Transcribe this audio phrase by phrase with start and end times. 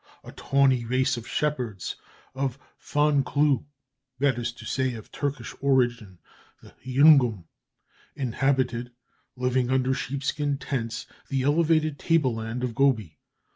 [0.23, 1.95] A tawny race of shepherds
[2.33, 3.65] of Thon Klüu
[4.17, 6.17] that is to say, of Turkish origin,
[6.63, 7.43] the Hioungum
[8.15, 8.93] inhabited,
[9.35, 13.19] living under sheepskin tents, the elevated table land of Gobi.